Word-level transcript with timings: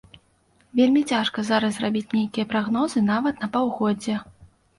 Вельмі 0.77 1.03
цяжка 1.11 1.43
зараз 1.49 1.77
рабіць 1.83 2.09
нейкія 2.17 2.47
прагнозы 2.55 3.05
нават 3.11 3.35
на 3.45 3.51
паўгоддзе. 3.59 4.19